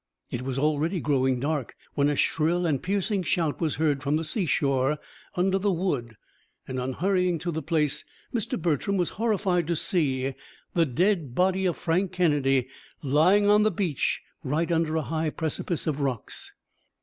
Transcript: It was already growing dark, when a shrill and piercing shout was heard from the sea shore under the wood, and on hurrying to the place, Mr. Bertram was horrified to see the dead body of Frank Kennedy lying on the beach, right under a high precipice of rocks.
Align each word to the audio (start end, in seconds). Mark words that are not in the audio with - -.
It 0.31 0.41
was 0.41 0.57
already 0.57 0.99
growing 0.99 1.39
dark, 1.39 1.75
when 1.93 2.09
a 2.09 2.15
shrill 2.15 2.65
and 2.65 2.81
piercing 2.81 3.21
shout 3.21 3.61
was 3.61 3.75
heard 3.75 4.01
from 4.01 4.17
the 4.17 4.23
sea 4.23 4.47
shore 4.47 4.97
under 5.35 5.59
the 5.59 5.71
wood, 5.71 6.17
and 6.67 6.79
on 6.79 6.93
hurrying 6.93 7.37
to 7.37 7.51
the 7.51 7.61
place, 7.61 8.03
Mr. 8.33 8.59
Bertram 8.59 8.97
was 8.97 9.09
horrified 9.21 9.67
to 9.67 9.75
see 9.75 10.33
the 10.73 10.87
dead 10.87 11.35
body 11.35 11.67
of 11.67 11.77
Frank 11.77 12.13
Kennedy 12.13 12.67
lying 13.03 13.47
on 13.47 13.61
the 13.61 13.69
beach, 13.69 14.23
right 14.43 14.71
under 14.71 14.95
a 14.95 15.03
high 15.03 15.29
precipice 15.29 15.85
of 15.85 16.01
rocks. 16.01 16.51